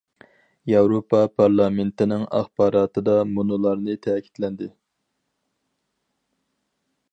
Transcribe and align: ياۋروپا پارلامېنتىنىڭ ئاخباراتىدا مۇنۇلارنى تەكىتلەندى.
ياۋروپا 0.69 1.19
پارلامېنتىنىڭ 1.41 2.23
ئاخباراتىدا 2.39 3.15
مۇنۇلارنى 3.35 3.97
تەكىتلەندى. 4.07 4.73